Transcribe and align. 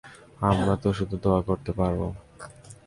আমরা 0.41 0.73
তো 0.83 0.89
শুধু 0.97 1.15
দোয়া 1.23 1.41
করতে 1.41 1.71
পারবো? 1.79 2.07